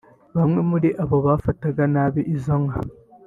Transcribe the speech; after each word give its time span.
bamwe 0.37 0.61
muri 0.69 0.89
bo 1.09 1.17
bagafata 1.25 1.83
nabi 1.93 2.21
izo 2.35 2.55
nka 2.63 2.79